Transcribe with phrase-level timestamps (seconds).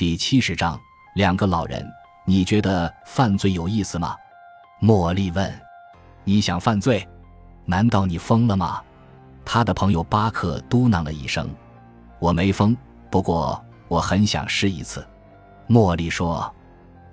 [0.00, 0.80] 第七十章，
[1.14, 1.86] 两个老人，
[2.24, 4.16] 你觉得犯罪有意思吗？
[4.80, 5.60] 茉莉问。
[6.24, 7.06] 你想犯罪？
[7.66, 8.82] 难道你疯了吗？
[9.44, 11.46] 他的朋友巴克嘟囔了一声。
[12.18, 12.74] 我没疯，
[13.10, 15.06] 不过我很想试一次。
[15.68, 16.50] 茉莉说。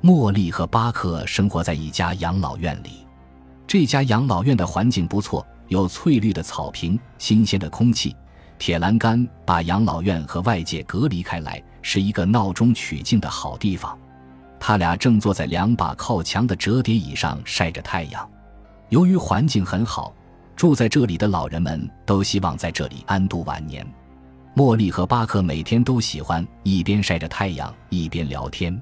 [0.02, 3.06] 茉莉和巴克生活在一家养老院里，
[3.68, 8.16] 这家养老院的环境不错，有翠绿的草坪、新鲜的空气。
[8.58, 13.98] 铁栏杆把养老院和外界隔离开来，是一个闹中取静的好地方。
[14.60, 18.30] 他俩正坐在两把靠墙的折叠椅上晒着太阳。
[18.90, 20.14] 由于环境很好，
[20.54, 23.88] 住在这里的老人们都希望在这里安度晚年。
[24.54, 28.78] 茉莉和巴克每天都喜欢一边晒着太阳一边聊天。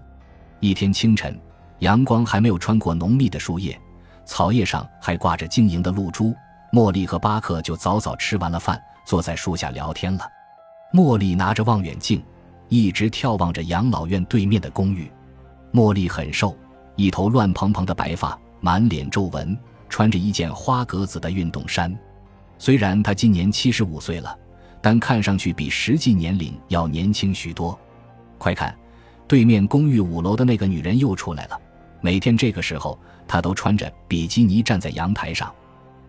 [0.60, 1.40] 一天清晨，
[1.80, 3.80] 阳光还没有穿过浓密的树叶，
[4.26, 6.34] 草叶上还挂着晶莹的露珠。
[6.72, 8.82] 茉莉和巴克就早早吃完了饭。
[9.06, 10.28] 坐在树下聊天了，
[10.92, 12.24] 茉莉拿着望远镜，
[12.70, 15.12] 一直眺望着养老院对面的公寓。
[15.74, 16.58] 茉莉很瘦，
[16.96, 19.58] 一头乱蓬蓬的白发，满脸皱纹，
[19.90, 21.96] 穿着一件花格子的运动衫。
[22.58, 24.38] 虽然她今年七十五岁了，
[24.82, 27.78] 但看上去比实际年龄要年轻许多。
[28.38, 28.76] 快看，
[29.28, 31.60] 对面公寓五楼的那个女人又出来了。
[32.02, 35.54] 每天这个时候，她都穿着比基尼站在阳台上。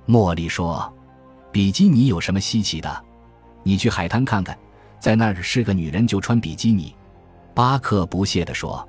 [0.06, 0.92] 茉莉说。
[1.52, 3.05] 比基尼有什么稀奇的？
[3.62, 4.55] 你去海滩看看，
[4.98, 6.94] 在那儿是个女人就穿比基尼。
[7.55, 8.86] 巴克不屑地说：“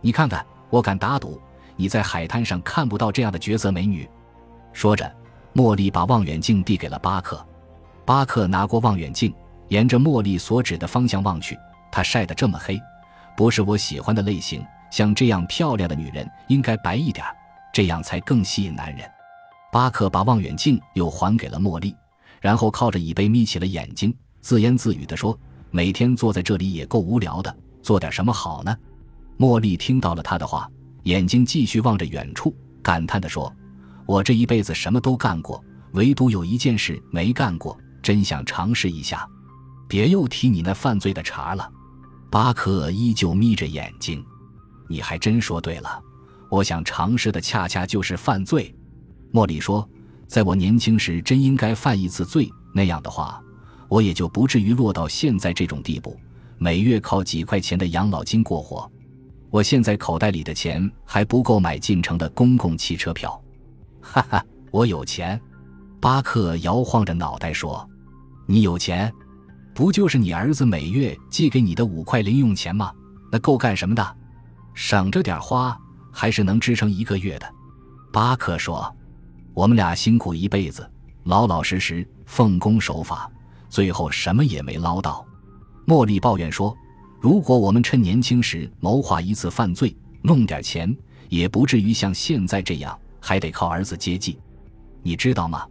[0.00, 1.40] 你看看，我敢打赌，
[1.76, 4.08] 你在海滩上看不到这样的绝色美女。”
[4.72, 5.10] 说着，
[5.54, 7.44] 茉莉把望远镜递给了巴克。
[8.04, 9.32] 巴克拿过望远镜，
[9.68, 11.58] 沿着茉莉所指的方向望去。
[11.92, 12.80] 她晒得这么黑，
[13.36, 14.64] 不是我喜欢的类型。
[14.90, 17.24] 像这样漂亮的女人应该白一点，
[17.72, 19.08] 这样才更吸引男人。
[19.70, 21.94] 巴克把望远镜又还给了茉莉，
[22.40, 25.38] 然后靠着椅背眯起了眼睛，自言自语地说
[25.70, 28.76] ：“每天坐在这里也够无聊的，做点什么好呢？”
[29.38, 30.68] 茉莉听到了他的话，
[31.04, 33.52] 眼睛继续望着远处，感叹地说
[34.06, 39.26] ：“我这一辈子什么都干过，唯独有一件事没干过，真想尝试一下。
[39.88, 41.70] 别又提你那犯罪的茬了。”
[42.30, 44.24] 巴克依旧眯着眼睛
[44.88, 46.00] ：“你还真说对了，
[46.48, 48.74] 我想尝试的恰恰就是犯罪。”
[49.32, 49.88] 茉莉说
[50.28, 52.48] ：“在我年轻时，真应该犯一次罪。
[52.72, 53.42] 那样的话，
[53.90, 56.16] 我也就不至于落到现在这种地步，
[56.58, 58.88] 每月靠几块钱的养老金过活。
[59.50, 63.38] 我现在口袋里的钱还不够买进城的公共汽车票。”
[64.00, 65.38] 哈哈，我有钱。
[66.00, 67.86] 巴克摇晃着脑袋说
[68.46, 69.12] ：“你有钱？
[69.74, 72.92] 不就是你儿子每月寄给你的五块零用钱吗？
[73.32, 74.16] 那够干什么的？
[74.72, 75.76] 省着点花，
[76.12, 77.54] 还是能支撑一个月的。”
[78.12, 78.96] 巴克说。
[79.52, 80.88] 我们俩辛苦一辈子，
[81.24, 83.30] 老老实实奉公守法，
[83.70, 85.24] 最后什么也没捞到。
[85.86, 86.76] 茉莉抱怨说
[87.20, 90.94] ：“如果我们趁年轻时谋划一次犯罪，弄点钱，
[91.28, 94.38] 也不至于像现在这样，还得靠儿子接济。
[95.02, 95.64] 你知道吗？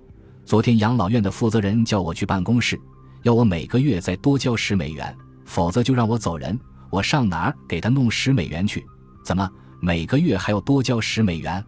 [0.43, 2.79] 昨天养老院的负责人叫我去办公室，
[3.21, 6.59] 要我每个月再多交十美元，否则就让我走人。
[6.89, 8.83] 我上哪儿给他弄十美元去？
[9.23, 9.47] 怎么
[9.79, 11.63] 每个月还要多交十美元？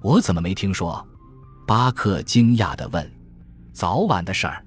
[0.00, 1.06] 我怎么没听说？”
[1.66, 3.12] 巴克惊讶地问
[3.72, 4.64] ：“早晚的事儿，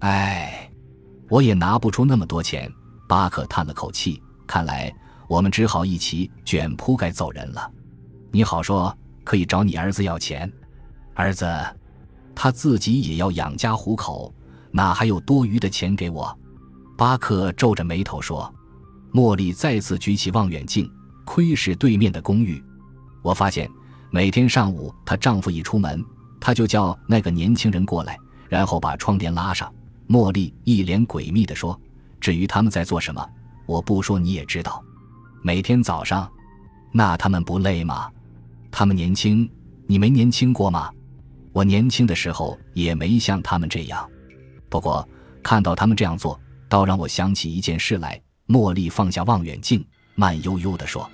[0.00, 0.70] 哎，
[1.28, 2.70] 我也拿不出那么多钱。”
[3.08, 4.92] 巴克叹了口气：“看来
[5.28, 7.70] 我们只好一起卷铺盖走人了。”
[8.30, 10.50] 你好说可以找你儿子要钱，
[11.14, 11.46] 儿子
[12.34, 14.32] 他自己也要养家糊口，
[14.70, 16.38] 哪还有多余的钱给我？
[16.96, 18.52] 巴克皱着眉头说。
[19.12, 20.88] 茉莉再次举起望远镜，
[21.24, 22.62] 窥视对面的公寓。
[23.22, 23.68] 我发现
[24.12, 26.00] 每天上午她丈夫一出门。
[26.40, 28.16] 她就叫那个年轻人过来，
[28.48, 29.68] 然后把窗帘拉上。
[30.10, 31.80] 茉莉一脸诡秘地说
[32.20, 33.24] ：“至于他们在做什么，
[33.64, 34.82] 我不说你也知道。
[35.40, 36.28] 每天早上，
[36.90, 38.10] 那他们不累吗？
[38.72, 39.48] 他们年轻，
[39.86, 40.90] 你没年轻过吗？
[41.52, 44.04] 我年轻的时候也没像他们这样。
[44.68, 45.08] 不过
[45.44, 51.08] 看到他们这样做，倒让我想起一件事来。”茉莉放下望远镜，慢悠悠地说：“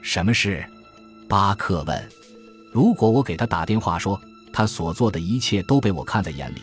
[0.00, 0.64] 什么事？”
[1.28, 2.08] 巴克问。
[2.72, 4.18] “如果我给他打电话说。”
[4.52, 6.60] 他所做的一切都被我看在眼里。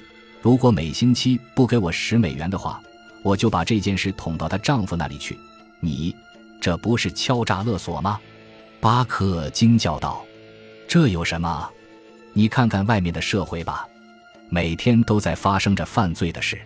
[0.48, 2.82] 如果每星期不给我十美元的话，
[3.22, 5.38] 我就把这件事捅到她丈夫那里去。
[5.82, 6.16] 你，
[6.62, 8.18] 这不是敲诈勒索吗？
[8.80, 10.24] 巴克惊叫道
[10.88, 11.70] ：“这有什么？
[12.32, 13.86] 你看看外面的社会吧，
[14.48, 16.58] 每天都在发生着犯罪的事。”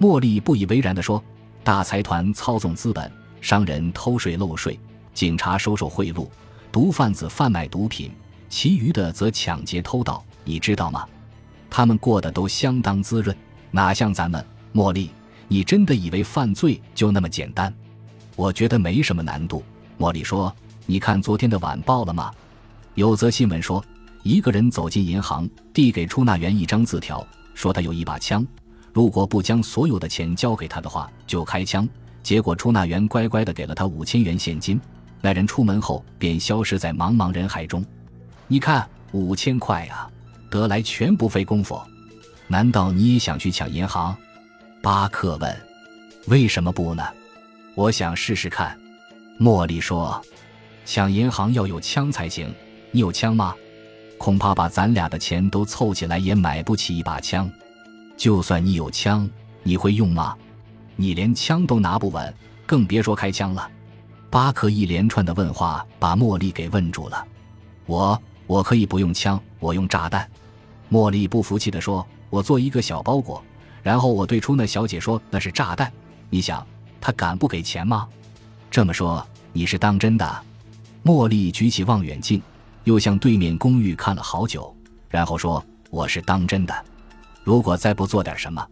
[0.00, 1.22] 茉莉不以为然地说
[1.62, 3.12] ：“大财团操纵资本，
[3.42, 4.80] 商人偷税漏税，
[5.12, 6.26] 警察收受贿赂，
[6.72, 8.10] 毒贩子贩卖毒品，
[8.48, 11.06] 其余的则抢劫偷盗。”你知道吗？
[11.70, 13.34] 他们过得都相当滋润，
[13.70, 14.44] 哪像咱们？
[14.74, 15.10] 茉莉，
[15.48, 17.72] 你真的以为犯罪就那么简单？
[18.36, 19.62] 我觉得没什么难度。
[19.98, 20.54] 茉莉说
[20.86, 22.32] ：“你看昨天的晚报了吗？
[22.94, 23.84] 有则新闻说，
[24.22, 28.46] 一个人走进银行，递给出纳员一张字条，说他有一把枪，
[28.92, 31.88] 如果不将所有的钱交给他的话，就开枪。
[32.22, 34.80] 结果出纳员乖乖的给了他五千元现金。
[35.22, 37.84] 那人出门后便消失在茫茫人海中。
[38.46, 40.08] 你看，五千块呀，
[40.50, 41.80] 得来全不费功夫。
[42.48, 44.14] 难道你也想去抢银行？”
[44.82, 45.66] 巴克问。
[46.26, 47.06] “为什么不呢？
[47.74, 48.78] 我想试试看。”
[49.40, 50.20] 茉莉说
[50.84, 52.52] ：“抢银行要有枪才行。
[52.90, 53.54] 你有枪吗？
[54.18, 57.50] 恐怕把咱俩的钱都凑起来也买不起一把枪。
[58.18, 59.26] 就算你有枪，
[59.62, 60.36] 你会用吗？
[60.96, 62.34] 你连枪都拿不稳，
[62.66, 63.70] 更别说开枪了。”
[64.28, 67.26] 巴克一连串的问话把茉莉给问住了。
[67.86, 68.20] “我
[68.50, 70.28] 我可以不用枪，我用炸弹。”
[70.90, 73.40] 茉莉不服气地说：“我做一个小包裹，
[73.80, 75.92] 然后我对出那小姐说那是炸弹。
[76.30, 76.66] 你想，
[77.00, 78.08] 她敢不给钱吗？”
[78.68, 79.24] 这么说。
[79.52, 80.42] 你是当真的？
[81.04, 82.40] 茉莉举起望远镜，
[82.84, 84.72] 又向对面公寓看了好久，
[85.08, 86.84] 然后说：“我是当真的。
[87.42, 88.64] 如果再不做点什么，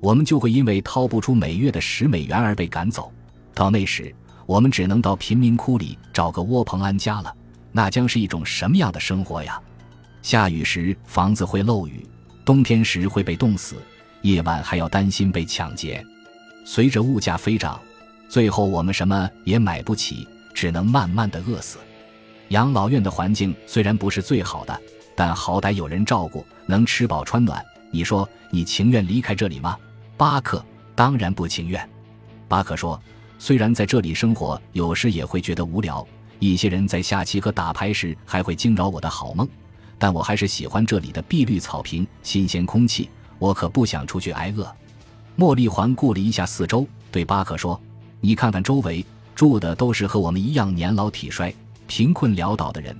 [0.00, 3.12] 我们就会因为掏不出每月的十美元而被赶走。
[3.54, 4.12] 到那时，
[4.44, 7.32] 我们只能到贫民窟里找个窝棚安家了。
[7.72, 9.60] 那将是一种什么样的生活呀？
[10.22, 12.06] 下雨时房子会漏雨，
[12.44, 13.76] 冬天时会被冻死，
[14.22, 16.04] 夜晚还要担心被抢劫。
[16.64, 17.80] 随着物价飞涨。”
[18.28, 21.78] 最后我们什么也买不起，只能慢慢的饿死。
[22.48, 24.80] 养老院的环境虽然不是最好的，
[25.16, 27.64] 但好歹有人照顾，能吃饱穿暖。
[27.90, 29.78] 你说你情愿离开这里吗？
[30.18, 30.62] 巴克
[30.94, 31.88] 当然不情愿。
[32.48, 33.00] 巴克说
[33.40, 36.06] ：“虽然在这里生活有时也会觉得无聊，
[36.38, 39.48] 一些人在下棋和打牌时还会惊扰我的好梦，
[39.98, 43.08] 但我还是喜欢这里的碧绿草坪、新鲜空气。
[43.38, 44.70] 我可不想出去挨饿。”
[45.38, 47.80] 茉莉环顾了一下四周，对巴克说。
[48.20, 49.04] 你看看周围
[49.34, 51.54] 住的都是和我们一样年老体衰、
[51.86, 52.96] 贫困潦倒的人，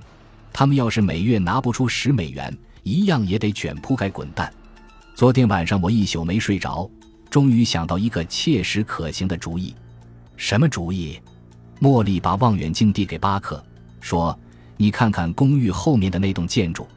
[0.53, 4.49] 他们要是每月拿不出十美元，一样也得卷铺盖滚蛋。
[5.13, 6.89] 昨天晚上我一宿没睡着，
[7.29, 9.75] 终于想到一个切实可行的主意。
[10.37, 11.19] 什么主意？
[11.81, 13.63] 茉莉把望远镜递给巴克，
[14.01, 14.37] 说
[14.75, 16.87] ：“你看看公寓后面的那栋建筑。”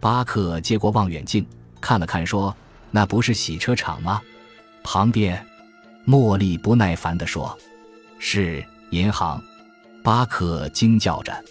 [0.00, 1.44] 巴克接过望远镜
[1.80, 2.54] 看了看，说
[2.90, 4.20] ：“那不是洗车场吗？
[4.82, 5.44] 旁边。”
[6.06, 7.56] 茉莉不耐烦地说
[8.18, 9.42] ：“是银行。”
[10.02, 11.44] 巴克惊叫着：“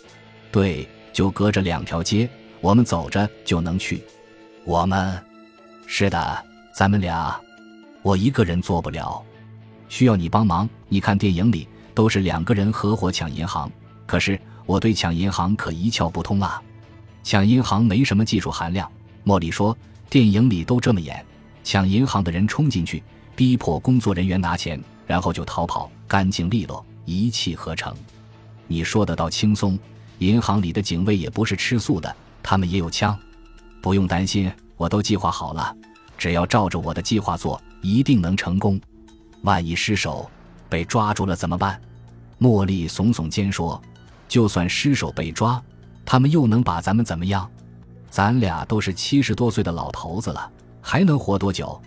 [0.51, 2.29] 对，就隔着两条街，
[2.61, 4.03] 我们走着就能去。”
[4.65, 5.19] 我们，
[5.85, 7.39] 是的，咱们俩，
[8.01, 9.23] 我一个人做不了，
[9.89, 10.67] 需要你帮忙。
[10.89, 11.67] 你看电影里
[11.97, 13.71] 都是两个人合伙抢银行，
[14.05, 16.61] 可是我对抢银行可一窍不通啊！
[17.23, 18.87] 抢银行没什么技术含量。
[19.23, 19.75] 莫莉说
[20.07, 21.25] ：“电影里都这么演，
[21.63, 23.01] 抢银行的人冲进去。”
[23.35, 27.91] 逼迫工作人员拿钱，然后就逃跑，干净利落，一气呵成。
[28.67, 29.75] 你说的倒轻松，
[30.19, 33.17] 银行里的警卫也不是吃素的，他们也有枪。
[33.81, 35.75] 不用担心，我都计划好了，
[36.15, 38.79] 只要照着我的计划做，一定能成功。
[39.41, 40.29] 万一失手
[40.69, 41.81] 被抓住了怎么办？
[42.39, 43.81] 茉莉耸耸肩说
[44.27, 45.61] ：“就算失手被抓，
[46.05, 47.49] 他们又能把咱们怎么样？
[48.09, 50.51] 咱俩都是七十多岁的老头子了，
[50.81, 51.79] 还能活多久？”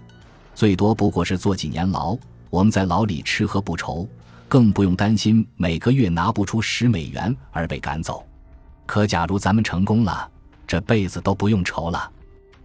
[0.55, 2.17] 最多不过是坐几年牢，
[2.51, 4.07] 我们在牢里吃喝不愁，
[4.49, 8.23] 更不用担心每个月拿不出十美元而被赶走。
[8.85, 10.29] 可假如咱们成功了，
[10.67, 12.11] 这辈子都不用愁了。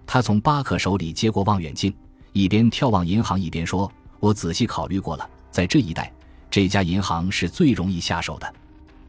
[0.06, 1.96] 他从巴克手里接过望远镜，
[2.34, 3.90] 一边眺望银行，一边说
[4.20, 6.12] ：“我仔细考虑过了，在这一带，
[6.56, 8.56] 这家银行是最容易下手的。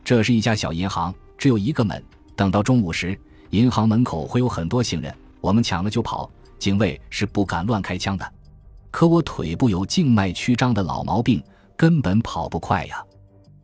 [0.02, 2.02] 这是一家小银行，只有一个门。
[2.34, 3.16] 等到中午时，
[3.50, 8.32] 银行门口会有很多行人，我们抢了就跑，警卫是不敢乱开枪的。”
[8.90, 11.40] 可我腿部有静脉曲张的老毛病，
[11.76, 13.00] 根本跑不快呀。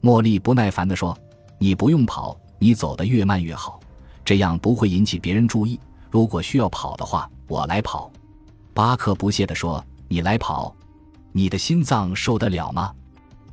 [0.01, 1.19] 茉莉不耐烦地说
[1.59, 3.81] ：“你不用跑，你走得越慢越好，
[4.25, 5.81] 这样不会引起别人注意。
[6.09, 8.13] 如果需要跑的话，我来跑。”
[8.73, 10.73] 巴克不屑地说：“你来跑，
[11.33, 12.95] 你的心脏受得了吗？”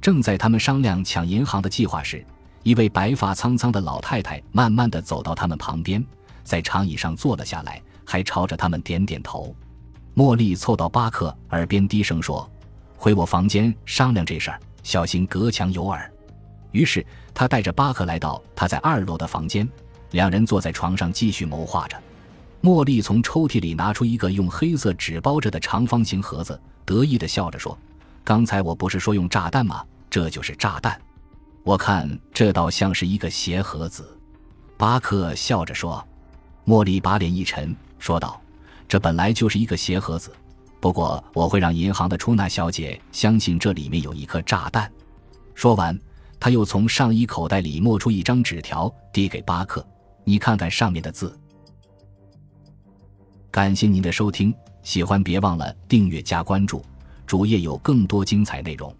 [0.01, 2.25] 正在他们商量抢银行的计划时，
[2.63, 6.03] 一位白发苍苍的老太太慢慢地走到他们旁边，
[6.43, 9.53] 在长椅上坐了下来，还朝着他们点点头。
[10.15, 12.49] 茉莉凑到巴克耳边低声说
[12.97, 16.11] ：“回我房间商量这事儿，小心隔墙有耳。”
[16.71, 19.67] 于是他带着巴克来到他在二楼的房间，
[20.11, 21.97] 两人坐在床上继续谋划着。
[22.61, 27.77] 茉莉从抽屉里拿出一个用黑色纸包着的长方形盒子，得意地笑着说
[28.23, 29.83] ：“刚才我不是说用炸弹吗？
[30.09, 30.99] 这就是炸弹。
[31.63, 34.17] 我看这倒像是一个鞋盒子。”
[34.77, 36.05] 巴克笑着说。
[36.65, 38.39] 茉莉把脸一沉，说道。
[38.87, 40.31] 这本来就是一个鞋盒子，
[40.79, 44.91] 不过我会让银行的出纳小姐相信这里面有一颗炸弹。
[45.55, 45.99] 说完，
[46.39, 49.83] 他又从上衣口袋里摸出一张纸条，递给巴克
[50.23, 51.35] ：“你看看上面的字。”
[53.49, 56.85] 感谢您的收听，喜欢别忘了订阅加关注，
[57.29, 58.91] 主页有更多精彩内容。